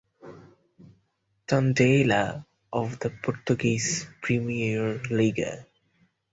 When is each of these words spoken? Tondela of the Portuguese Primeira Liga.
Tondela 1.47 2.43
of 2.73 2.97
the 2.97 3.11
Portuguese 3.11 4.07
Primeira 4.19 4.99
Liga. 5.11 5.67